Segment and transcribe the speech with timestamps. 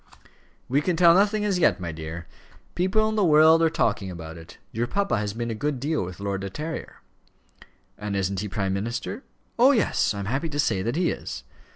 [0.67, 2.25] "We can tell nothing as yet, my dear.
[2.73, 4.57] People in the world are talking about it.
[4.71, 7.03] Your papa has been a good deal with Lord De Terrier."
[7.99, 9.23] "And isn't he prime minister?"
[9.59, 11.43] "Oh, yes; I am happy to say that he is."